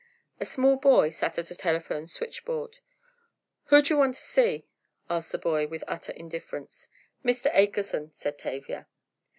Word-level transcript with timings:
A 0.39 0.45
small 0.47 0.77
boy 0.77 1.11
sat 1.11 1.37
at 1.37 1.51
a 1.51 1.55
telephone 1.55 2.07
switchboard. 2.07 2.79
"Who 3.65 3.83
d'yer 3.83 3.97
wanta 3.97 4.17
see?" 4.17 4.65
asked 5.11 5.31
the 5.31 5.37
boy, 5.37 5.67
with 5.67 5.83
utter 5.87 6.11
indifference. 6.13 6.89
"Mr. 7.23 7.53
Akerson," 7.53 8.11
said 8.11 8.39
Tavia. 8.39 8.87